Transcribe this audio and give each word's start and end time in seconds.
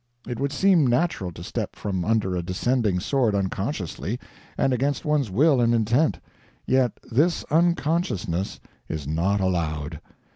It 0.27 0.39
would 0.39 0.51
seem 0.51 0.87
natural 0.87 1.31
to 1.33 1.43
step 1.43 1.75
from 1.75 2.03
under 2.03 2.35
a 2.35 2.41
descending 2.41 2.99
sword 2.99 3.35
unconsciously, 3.35 4.19
and 4.57 4.73
against 4.73 5.05
one's 5.05 5.29
will 5.29 5.61
and 5.61 5.75
intent 5.75 6.19
yet 6.65 6.99
this 7.11 7.43
unconsciousness 7.51 8.59
is 8.89 9.07
not 9.07 9.39
allowed. 9.39 9.99